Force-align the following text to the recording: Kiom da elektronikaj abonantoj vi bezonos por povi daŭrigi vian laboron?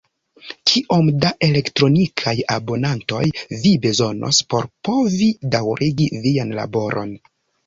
Kiom 0.69 1.09
da 1.25 1.29
elektronikaj 1.47 2.33
abonantoj 2.55 3.21
vi 3.59 3.75
bezonos 3.85 4.41
por 4.55 4.67
povi 4.91 5.29
daŭrigi 5.57 6.11
vian 6.27 6.57
laboron? 6.63 7.15